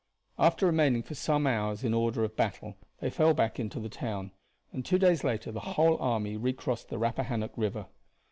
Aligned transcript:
After 0.39 0.65
remaining 0.65 1.03
for 1.03 1.13
some 1.13 1.45
hours 1.45 1.83
in 1.83 1.93
order 1.93 2.23
of 2.23 2.35
battle 2.35 2.75
they 3.01 3.11
fell 3.11 3.35
back 3.35 3.59
into 3.59 3.79
the 3.79 3.87
town 3.87 4.31
and 4.73 4.83
two 4.83 4.97
days 4.97 5.23
later 5.23 5.51
the 5.51 5.59
whole 5.59 6.01
army 6.01 6.37
recrossed 6.37 6.89
the 6.89 6.97
Rappahannock 6.97 7.51
River. 7.55 7.85